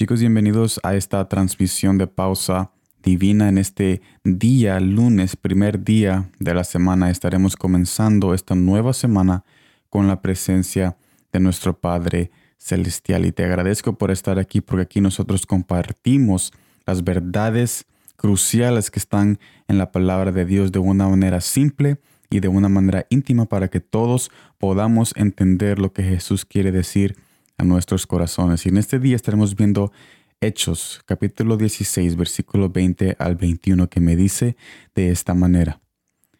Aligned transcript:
Chicos, 0.00 0.20
bienvenidos 0.20 0.80
a 0.82 0.94
esta 0.94 1.28
transmisión 1.28 1.98
de 1.98 2.06
pausa 2.06 2.70
divina 3.02 3.50
en 3.50 3.58
este 3.58 4.00
día, 4.24 4.80
lunes, 4.80 5.36
primer 5.36 5.84
día 5.84 6.30
de 6.38 6.54
la 6.54 6.64
semana. 6.64 7.10
Estaremos 7.10 7.54
comenzando 7.54 8.32
esta 8.32 8.54
nueva 8.54 8.94
semana 8.94 9.44
con 9.90 10.08
la 10.08 10.22
presencia 10.22 10.96
de 11.34 11.40
nuestro 11.40 11.78
Padre 11.78 12.30
Celestial. 12.56 13.26
Y 13.26 13.32
te 13.32 13.44
agradezco 13.44 13.98
por 13.98 14.10
estar 14.10 14.38
aquí 14.38 14.62
porque 14.62 14.84
aquí 14.84 15.02
nosotros 15.02 15.44
compartimos 15.44 16.50
las 16.86 17.04
verdades 17.04 17.84
cruciales 18.16 18.90
que 18.90 19.00
están 19.00 19.38
en 19.68 19.76
la 19.76 19.92
palabra 19.92 20.32
de 20.32 20.46
Dios 20.46 20.72
de 20.72 20.78
una 20.78 21.10
manera 21.10 21.42
simple 21.42 21.98
y 22.30 22.40
de 22.40 22.48
una 22.48 22.70
manera 22.70 23.04
íntima 23.10 23.44
para 23.44 23.68
que 23.68 23.80
todos 23.80 24.30
podamos 24.56 25.12
entender 25.14 25.78
lo 25.78 25.92
que 25.92 26.04
Jesús 26.04 26.46
quiere 26.46 26.72
decir 26.72 27.18
a 27.60 27.64
nuestros 27.64 28.06
corazones. 28.06 28.64
Y 28.64 28.70
en 28.70 28.78
este 28.78 28.98
día 28.98 29.16
estaremos 29.16 29.54
viendo 29.54 29.92
Hechos, 30.40 31.02
capítulo 31.04 31.56
16, 31.56 32.16
versículo 32.16 32.70
20 32.70 33.16
al 33.18 33.36
21, 33.36 33.88
que 33.88 34.00
me 34.00 34.16
dice 34.16 34.56
de 34.94 35.10
esta 35.10 35.34
manera. 35.34 35.80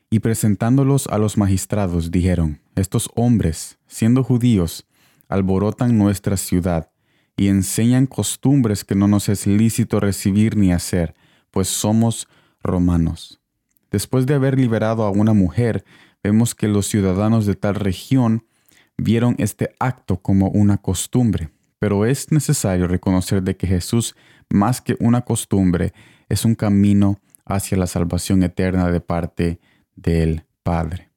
Y 0.08 0.20
presentándolos 0.20 1.06
a 1.08 1.18
los 1.18 1.36
magistrados, 1.36 2.10
dijeron, 2.10 2.60
estos 2.74 3.10
hombres, 3.14 3.78
siendo 3.86 4.24
judíos, 4.24 4.86
alborotan 5.28 5.98
nuestra 5.98 6.36
ciudad 6.36 6.90
y 7.36 7.48
enseñan 7.48 8.06
costumbres 8.06 8.84
que 8.84 8.94
no 8.94 9.06
nos 9.06 9.28
es 9.28 9.46
lícito 9.46 10.00
recibir 10.00 10.56
ni 10.56 10.72
hacer 10.72 11.14
pues 11.50 11.68
somos 11.68 12.28
romanos. 12.62 13.40
Después 13.90 14.26
de 14.26 14.34
haber 14.34 14.58
liberado 14.58 15.04
a 15.04 15.10
una 15.10 15.34
mujer, 15.34 15.84
vemos 16.22 16.54
que 16.54 16.68
los 16.68 16.86
ciudadanos 16.86 17.46
de 17.46 17.56
tal 17.56 17.74
región 17.74 18.44
vieron 19.02 19.34
este 19.38 19.74
acto 19.78 20.18
como 20.18 20.48
una 20.48 20.78
costumbre, 20.78 21.50
pero 21.78 22.06
es 22.06 22.30
necesario 22.32 22.86
reconocer 22.86 23.42
de 23.42 23.56
que 23.56 23.66
Jesús, 23.66 24.14
más 24.48 24.80
que 24.80 24.96
una 25.00 25.22
costumbre, 25.22 25.92
es 26.28 26.44
un 26.44 26.54
camino 26.54 27.20
hacia 27.44 27.76
la 27.76 27.86
salvación 27.86 28.42
eterna 28.42 28.90
de 28.90 29.00
parte 29.00 29.60
del 29.96 30.44
Padre. 30.62 31.10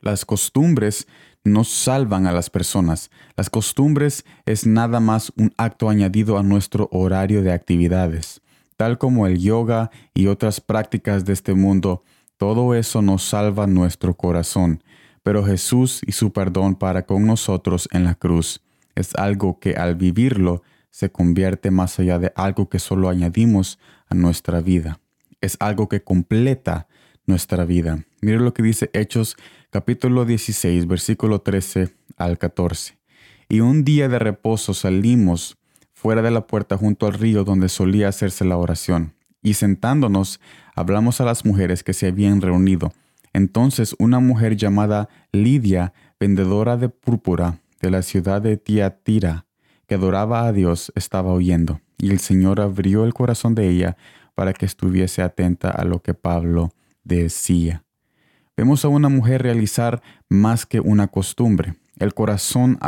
Las 0.00 0.24
costumbres 0.24 1.06
no 1.44 1.64
salvan 1.64 2.26
a 2.26 2.32
las 2.32 2.50
personas. 2.50 3.10
Las 3.36 3.50
costumbres 3.50 4.24
es 4.44 4.66
nada 4.66 5.00
más 5.00 5.32
un 5.36 5.52
acto 5.56 5.88
añadido 5.88 6.38
a 6.38 6.42
nuestro 6.42 6.88
horario 6.92 7.42
de 7.42 7.52
actividades 7.52 8.42
tal 8.76 8.98
como 8.98 9.26
el 9.26 9.38
yoga 9.38 9.90
y 10.14 10.26
otras 10.26 10.60
prácticas 10.60 11.24
de 11.24 11.32
este 11.32 11.54
mundo, 11.54 12.04
todo 12.36 12.74
eso 12.74 13.02
nos 13.02 13.22
salva 13.22 13.66
nuestro 13.66 14.14
corazón. 14.14 14.82
Pero 15.26 15.44
Jesús 15.44 16.02
y 16.06 16.12
su 16.12 16.32
perdón 16.32 16.76
para 16.76 17.04
con 17.04 17.26
nosotros 17.26 17.88
en 17.90 18.04
la 18.04 18.14
cruz 18.14 18.62
es 18.94 19.12
algo 19.16 19.58
que 19.58 19.74
al 19.74 19.96
vivirlo 19.96 20.62
se 20.90 21.10
convierte 21.10 21.72
más 21.72 21.98
allá 21.98 22.20
de 22.20 22.32
algo 22.36 22.68
que 22.68 22.78
solo 22.78 23.08
añadimos 23.08 23.80
a 24.08 24.14
nuestra 24.14 24.60
vida. 24.60 25.00
Es 25.40 25.56
algo 25.58 25.88
que 25.88 26.04
completa 26.04 26.86
nuestra 27.26 27.64
vida. 27.64 28.04
Mire 28.20 28.38
lo 28.38 28.54
que 28.54 28.62
dice 28.62 28.88
Hechos 28.92 29.36
capítulo 29.70 30.26
16, 30.26 30.86
versículo 30.86 31.40
13 31.40 31.92
al 32.16 32.38
14. 32.38 32.96
Y 33.48 33.58
un 33.58 33.82
día 33.82 34.08
de 34.08 34.20
reposo 34.20 34.74
salimos 34.74 35.58
fuera 35.92 36.22
de 36.22 36.30
la 36.30 36.46
puerta 36.46 36.76
junto 36.76 37.04
al 37.08 37.14
río 37.14 37.42
donde 37.42 37.68
solía 37.68 38.06
hacerse 38.06 38.44
la 38.44 38.58
oración, 38.58 39.14
y 39.42 39.54
sentándonos 39.54 40.40
hablamos 40.76 41.20
a 41.20 41.24
las 41.24 41.44
mujeres 41.44 41.82
que 41.82 41.94
se 41.94 42.06
habían 42.06 42.40
reunido. 42.40 42.92
Entonces 43.36 43.94
una 43.98 44.18
mujer 44.18 44.56
llamada 44.56 45.10
Lidia, 45.30 45.92
vendedora 46.18 46.78
de 46.78 46.88
púrpura 46.88 47.60
de 47.82 47.90
la 47.90 48.00
ciudad 48.00 48.40
de 48.40 48.56
Tiatira, 48.56 49.44
que 49.86 49.96
adoraba 49.96 50.46
a 50.46 50.52
Dios, 50.54 50.90
estaba 50.94 51.34
oyendo, 51.34 51.82
y 51.98 52.12
el 52.12 52.18
Señor 52.18 52.62
abrió 52.62 53.04
el 53.04 53.12
corazón 53.12 53.54
de 53.54 53.68
ella 53.68 53.98
para 54.34 54.54
que 54.54 54.64
estuviese 54.64 55.20
atenta 55.20 55.68
a 55.70 55.84
lo 55.84 56.00
que 56.00 56.14
Pablo 56.14 56.72
decía. 57.04 57.84
Vemos 58.56 58.86
a 58.86 58.88
una 58.88 59.10
mujer 59.10 59.42
realizar 59.42 60.00
más 60.30 60.64
que 60.64 60.80
una 60.80 61.08
costumbre. 61.08 61.74
El 61.98 62.14
corazón, 62.14 62.78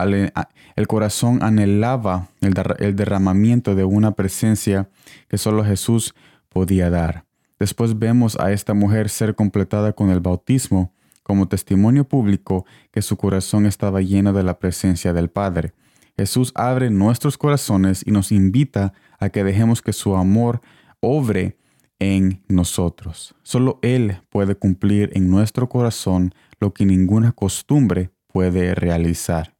el 0.76 0.87
corazón 0.87 1.42
anhelaba 1.42 2.31
el, 2.41 2.97
derramamiento 2.97 3.75
de 3.75 3.84
una 3.84 4.12
presencia 4.12 4.88
que 5.28 5.37
solo 5.37 5.62
Jesús 5.62 6.14
podía 6.48 6.88
dar. 6.88 7.28
Después 7.58 7.98
vemos 7.98 8.38
a 8.38 8.52
esta 8.52 8.74
mujer 8.74 9.08
ser 9.08 9.34
completada 9.34 9.92
con 9.92 10.10
el 10.10 10.20
bautismo 10.20 10.92
como 11.22 11.48
testimonio 11.48 12.04
público 12.08 12.64
que 12.91 13.02
su 13.02 13.16
corazón 13.16 13.66
estaba 13.66 14.00
lleno 14.00 14.32
de 14.32 14.42
la 14.42 14.58
presencia 14.58 15.12
del 15.12 15.28
Padre. 15.28 15.74
Jesús 16.16 16.52
abre 16.54 16.91
nuestros 16.91 17.36
corazones 17.36 18.02
y 18.06 18.10
nos 18.10 18.32
invita 18.32 18.92
a 19.19 19.28
que 19.28 19.44
dejemos 19.44 19.82
que 19.82 19.92
su 19.92 20.16
amor 20.16 20.62
obre 21.00 21.58
en 21.98 22.42
nosotros. 22.48 23.34
Solo 23.42 23.78
Él 23.82 24.22
puede 24.30 24.54
cumplir 24.54 25.10
en 25.14 25.30
nuestro 25.30 25.69
corazón 25.69 26.34
lo 26.60 26.72
que 26.72 26.86
ninguna 26.86 27.32
costumbre 27.32 28.10
puede 28.26 28.75
realizar. 28.75 29.54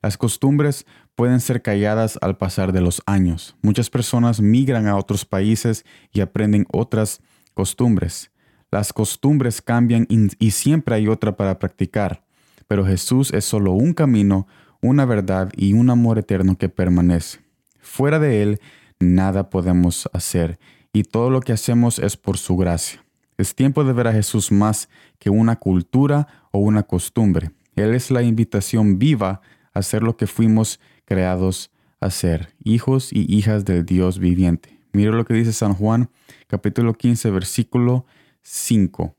Las 0.00 0.16
costumbres 0.16 0.86
pueden 1.14 1.40
ser 1.40 1.62
calladas 1.62 2.18
al 2.22 2.36
pasar 2.36 2.72
de 2.72 2.80
los 2.80 3.02
años. 3.06 3.56
Muchas 3.62 3.90
personas 3.90 4.40
migran 4.40 4.86
a 4.86 4.96
otros 4.96 5.24
países 5.24 5.84
y 6.12 6.20
aprenden 6.20 6.66
otras 6.72 7.20
costumbres. 7.52 8.30
Las 8.70 8.92
costumbres 8.92 9.60
cambian 9.60 10.06
y 10.08 10.50
siempre 10.50 10.94
hay 10.94 11.08
otra 11.08 11.36
para 11.36 11.58
practicar, 11.58 12.24
pero 12.66 12.86
Jesús 12.86 13.32
es 13.32 13.44
solo 13.44 13.72
un 13.72 13.92
camino, 13.92 14.46
una 14.80 15.04
verdad 15.04 15.52
y 15.56 15.74
un 15.74 15.90
amor 15.90 16.18
eterno 16.18 16.56
que 16.56 16.68
permanece. 16.68 17.40
Fuera 17.80 18.18
de 18.18 18.42
Él, 18.42 18.60
nada 18.98 19.50
podemos 19.50 20.08
hacer 20.12 20.58
y 20.92 21.04
todo 21.04 21.30
lo 21.30 21.40
que 21.40 21.52
hacemos 21.52 21.98
es 21.98 22.16
por 22.16 22.38
su 22.38 22.56
gracia. 22.56 23.04
Es 23.38 23.54
tiempo 23.54 23.84
de 23.84 23.92
ver 23.92 24.08
a 24.08 24.12
Jesús 24.12 24.52
más 24.52 24.88
que 25.18 25.30
una 25.30 25.56
cultura 25.56 26.28
o 26.50 26.58
una 26.58 26.82
costumbre. 26.82 27.50
Él 27.76 27.94
es 27.94 28.10
la 28.10 28.22
invitación 28.22 28.98
viva 28.98 29.40
a 29.72 29.82
ser 29.82 30.02
lo 30.02 30.16
que 30.16 30.26
fuimos 30.26 30.80
creados 31.04 31.70
a 32.00 32.10
ser, 32.10 32.54
hijos 32.62 33.12
y 33.12 33.32
hijas 33.34 33.64
del 33.64 33.86
Dios 33.86 34.18
viviente. 34.18 34.71
Mira 34.92 35.12
lo 35.12 35.24
que 35.24 35.34
dice 35.34 35.52
San 35.52 35.74
Juan, 35.74 36.10
capítulo 36.46 36.94
15, 36.94 37.30
versículo 37.30 38.06
5. 38.42 39.14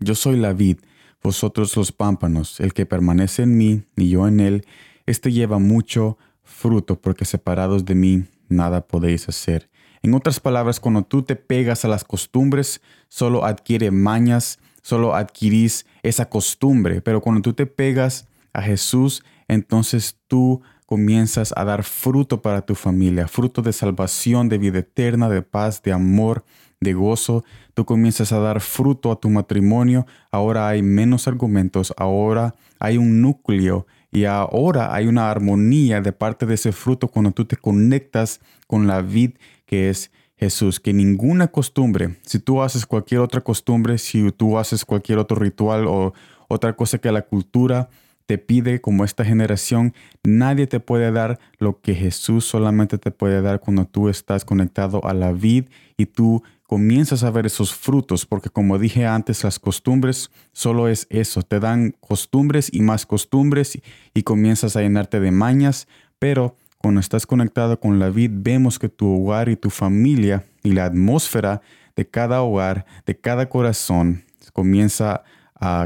Yo 0.00 0.14
soy 0.14 0.36
la 0.36 0.52
vid, 0.52 0.78
vosotros 1.22 1.76
los 1.76 1.92
pámpanos, 1.92 2.60
el 2.60 2.72
que 2.72 2.86
permanece 2.86 3.42
en 3.42 3.56
mí 3.56 3.82
y 3.96 4.10
yo 4.10 4.26
en 4.28 4.40
él, 4.40 4.66
éste 5.06 5.32
lleva 5.32 5.58
mucho 5.58 6.18
fruto, 6.42 7.00
porque 7.00 7.24
separados 7.24 7.84
de 7.84 7.94
mí 7.94 8.24
nada 8.48 8.86
podéis 8.86 9.28
hacer. 9.28 9.70
En 10.02 10.14
otras 10.14 10.40
palabras, 10.40 10.80
cuando 10.80 11.02
tú 11.02 11.22
te 11.22 11.36
pegas 11.36 11.84
a 11.84 11.88
las 11.88 12.04
costumbres, 12.04 12.80
solo 13.08 13.44
adquiere 13.44 13.90
mañas 13.90 14.58
solo 14.86 15.16
adquirís 15.16 15.84
esa 16.04 16.28
costumbre, 16.28 17.00
pero 17.00 17.20
cuando 17.20 17.42
tú 17.42 17.54
te 17.54 17.66
pegas 17.66 18.28
a 18.52 18.62
Jesús, 18.62 19.24
entonces 19.48 20.16
tú 20.28 20.62
comienzas 20.86 21.52
a 21.56 21.64
dar 21.64 21.82
fruto 21.82 22.40
para 22.40 22.62
tu 22.62 22.74
familia, 22.74 23.28
fruto 23.28 23.60
de 23.60 23.72
salvación, 23.72 24.48
de 24.48 24.58
vida 24.58 24.78
eterna, 24.78 25.28
de 25.28 25.42
paz, 25.42 25.82
de 25.82 25.92
amor, 25.92 26.44
de 26.80 26.94
gozo. 26.94 27.44
Tú 27.74 27.84
comienzas 27.84 28.32
a 28.32 28.38
dar 28.38 28.60
fruto 28.60 29.10
a 29.10 29.20
tu 29.20 29.28
matrimonio. 29.28 30.06
Ahora 30.30 30.68
hay 30.68 30.82
menos 30.82 31.26
argumentos, 31.26 31.92
ahora 31.96 32.54
hay 32.78 32.96
un 32.96 33.20
núcleo 33.20 33.86
y 34.12 34.24
ahora 34.24 34.94
hay 34.94 35.08
una 35.08 35.30
armonía 35.30 36.00
de 36.00 36.12
parte 36.12 36.46
de 36.46 36.54
ese 36.54 36.72
fruto 36.72 37.08
cuando 37.08 37.32
tú 37.32 37.44
te 37.44 37.56
conectas 37.56 38.40
con 38.66 38.86
la 38.86 39.02
vid 39.02 39.32
que 39.66 39.90
es 39.90 40.12
Jesús, 40.36 40.80
que 40.80 40.92
ninguna 40.92 41.48
costumbre, 41.48 42.18
si 42.22 42.38
tú 42.38 42.62
haces 42.62 42.84
cualquier 42.84 43.20
otra 43.20 43.40
costumbre, 43.40 43.96
si 43.98 44.30
tú 44.32 44.58
haces 44.58 44.84
cualquier 44.84 45.18
otro 45.18 45.36
ritual 45.38 45.86
o 45.86 46.12
otra 46.48 46.76
cosa 46.76 46.98
que 46.98 47.10
la 47.10 47.22
cultura 47.22 47.88
te 48.26 48.38
pide 48.38 48.80
como 48.80 49.04
esta 49.04 49.24
generación, 49.24 49.94
nadie 50.24 50.66
te 50.66 50.80
puede 50.80 51.12
dar 51.12 51.38
lo 51.58 51.80
que 51.80 51.94
Jesús 51.94 52.44
solamente 52.44 52.98
te 52.98 53.10
puede 53.10 53.40
dar 53.40 53.60
cuando 53.60 53.86
tú 53.86 54.08
estás 54.08 54.44
conectado 54.44 55.06
a 55.06 55.14
la 55.14 55.32
vid 55.32 55.66
y 55.96 56.06
tú 56.06 56.42
comienzas 56.64 57.22
a 57.22 57.30
ver 57.30 57.46
esos 57.46 57.72
frutos, 57.72 58.26
porque 58.26 58.50
como 58.50 58.78
dije 58.78 59.06
antes, 59.06 59.44
las 59.44 59.60
costumbres 59.60 60.30
solo 60.52 60.88
es 60.88 61.06
eso, 61.10 61.42
te 61.42 61.60
dan 61.60 61.94
costumbres 62.00 62.68
y 62.72 62.80
más 62.80 63.06
costumbres 63.06 63.78
y 64.12 64.22
comienzas 64.24 64.76
a 64.76 64.82
llenarte 64.82 65.20
de 65.20 65.30
mañas, 65.30 65.86
pero 66.18 66.56
cuando 66.78 67.00
estás 67.00 67.26
conectado 67.26 67.78
con 67.78 67.98
la 67.98 68.10
vid, 68.10 68.30
vemos 68.32 68.78
que 68.78 68.88
tu 68.88 69.22
hogar 69.22 69.48
y 69.48 69.56
tu 69.56 69.70
familia 69.70 70.44
y 70.62 70.72
la 70.72 70.86
atmósfera 70.86 71.62
de 71.94 72.08
cada 72.08 72.42
hogar, 72.42 72.84
de 73.06 73.16
cada 73.16 73.48
corazón, 73.48 74.24
comienza 74.52 75.14
a 75.14 75.24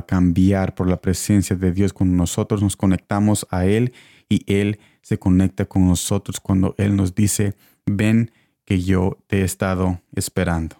cambiar 0.06 0.74
por 0.74 0.88
la 0.88 1.00
presencia 1.00 1.56
de 1.56 1.72
Dios 1.72 1.92
cuando 1.92 2.16
nosotros 2.16 2.62
nos 2.62 2.76
conectamos 2.76 3.46
a 3.50 3.66
Él 3.66 3.92
y 4.28 4.44
Él 4.52 4.78
se 5.02 5.18
conecta 5.18 5.64
con 5.64 5.86
nosotros 5.86 6.40
cuando 6.40 6.74
Él 6.78 6.96
nos 6.96 7.14
dice, 7.14 7.54
ven 7.86 8.32
que 8.64 8.80
yo 8.80 9.18
te 9.26 9.40
he 9.40 9.44
estado 9.44 10.00
esperando. 10.14 10.76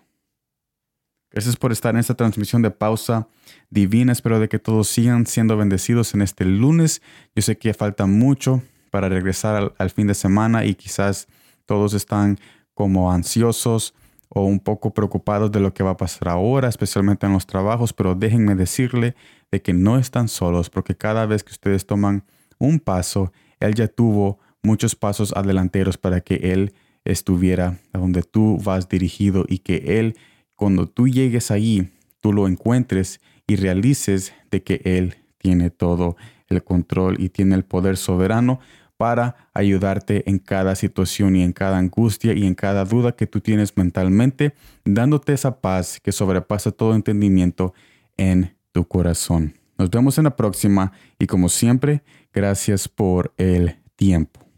Gracias 1.31 1.57
por 1.57 1.71
estar 1.71 1.95
en 1.95 2.01
esta 2.01 2.15
transmisión 2.15 2.63
de 2.63 2.73
pausa 2.73 3.29
divina. 3.71 4.13
Espero 4.13 4.41
de 4.41 4.49
que 4.49 4.59
todos 4.59 4.89
sigan 4.89 5.27
siendo 5.27 5.57
bendecidos 5.57 6.13
en 6.15 6.23
este 6.23 6.45
lunes. 6.45 7.03
Yo 7.37 7.43
sé 7.43 7.57
que 7.57 7.73
falta 7.73 8.07
mucho, 8.07 8.63
para 8.91 9.09
regresar 9.09 9.73
al, 9.79 9.91
fin 9.91 10.09
de 10.09 10.15
semana 10.15 10.65
y 10.65 10.75
quizás 10.75 11.29
todos 11.65 11.95
están 11.95 12.39
como 12.75 13.13
ansiosos 13.13 13.95
o 14.33 14.45
un 14.45 14.61
poco 14.61 14.95
preocupados 14.95 15.51
de 15.51 15.61
lo 15.61 15.75
que 15.75 15.83
va 15.83 15.91
a 15.91 15.97
pasar 15.97 16.29
ahora, 16.29 16.69
especialmente 16.69 17.27
en 17.27 17.33
los 17.33 17.47
trabajos, 17.47 17.93
pero 17.93 18.15
déjenme 18.15 18.55
decirle 18.55 19.17
de 19.51 19.61
que 19.61 19.75
no 19.75 19.99
están 19.99 20.29
solos, 20.29 20.71
porque 20.71 20.97
cada 20.97 21.27
vez 21.27 21.43
que 21.43 21.51
ustedes 21.51 21.85
toman 21.85 22.25
un 22.59 22.79
paso, 22.79 23.33
Él 23.59 23.75
ya 23.75 23.89
tuvo 23.89 24.39
muchos 24.63 24.95
pasos 24.95 25.33
adelanteros 25.37 25.99
para 25.99 26.21
que 26.21 26.53
Él 26.53 26.75
estuviera 27.05 27.81
donde 27.93 28.23
tú 28.23 28.59
vas 28.63 28.89
dirigido 28.89 29.45
y 29.49 29.59
que 29.59 29.99
Él, 29.99 30.17
cuando 30.55 30.87
tú 30.87 31.09
llegues 31.09 31.51
ahí, 31.51 31.91
tú 32.21 32.33
lo 32.33 32.47
encuentres 32.47 33.21
y 33.49 33.57
realices 33.57 34.33
de 34.53 34.63
que 34.63 34.81
Él 34.85 35.17
tiene 35.39 35.71
todo 35.71 36.17
el 36.49 36.63
control 36.63 37.21
y 37.21 37.31
tiene 37.31 37.57
el 37.57 37.65
poder 37.65 37.97
soberano 37.97 38.61
para 39.01 39.49
ayudarte 39.55 40.29
en 40.29 40.39
cada 40.39 40.75
situación 40.75 41.35
y 41.35 41.43
en 41.43 41.55
cada 41.55 41.79
angustia 41.79 42.35
y 42.35 42.47
en 42.47 42.55
cada 42.55 42.85
duda 42.85 43.13
que 43.13 43.27
tú 43.27 43.41
tienes 43.41 43.75
mentalmente, 43.75 44.53
dándote 44.85 45.33
esa 45.33 45.59
paz 45.63 45.99
que 45.99 46.13
sobrepasa 46.13 46.71
todo 46.71 46.95
entendimiento 46.95 47.73
en 48.19 48.55
tu 48.73 48.87
corazón. 48.87 49.55
Nos 49.79 49.89
vemos 49.89 50.19
en 50.19 50.25
la 50.25 50.37
próxima 50.37 50.93
y 51.19 51.27
como 51.27 51.49
siempre, 51.49 52.03
gracias 52.35 52.89
por 52.89 53.33
el 53.39 53.79
tiempo. 53.97 54.50